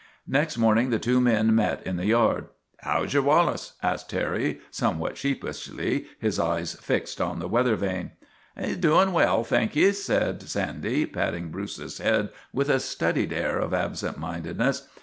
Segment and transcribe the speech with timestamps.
[0.27, 2.47] Next morning the two men met in the yard."
[2.81, 8.13] How 's yer Wallace?' asked Terry, somewhat sheepishly, his eyes fixed on the weather vane."
[8.59, 13.59] He 's doin' well, thank ye," said Sandy, patting Bruce's head with a studied air
[13.59, 14.87] of absent minded ness.